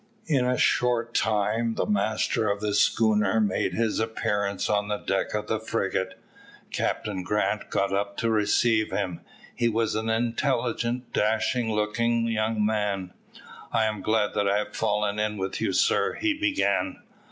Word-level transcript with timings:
In 0.25 0.47
a 0.47 0.57
short 0.57 1.13
time 1.13 1.75
the 1.75 1.85
master 1.85 2.49
of 2.49 2.59
the 2.59 2.73
schooner 2.73 3.39
made 3.39 3.75
his 3.75 3.99
appearance 3.99 4.67
on 4.67 4.87
the 4.87 4.97
deck 4.97 5.35
of 5.35 5.45
the 5.45 5.59
frigate. 5.59 6.19
Captain 6.71 7.21
Grant 7.21 7.69
got 7.69 7.93
up 7.93 8.17
to 8.17 8.31
receive 8.31 8.89
him. 8.89 9.21
He 9.55 9.69
was 9.69 9.93
an 9.93 10.09
intelligent, 10.09 11.13
dashing 11.13 11.71
looking 11.71 12.25
young 12.25 12.65
man. 12.65 13.13
"I 13.71 13.83
am 13.85 14.01
glad 14.01 14.33
that 14.33 14.49
I 14.49 14.57
have 14.57 14.75
fallen 14.75 15.19
in 15.19 15.37
with 15.37 15.61
you, 15.61 15.71
sir," 15.71 16.15
he 16.15 16.33
began. 16.33 16.97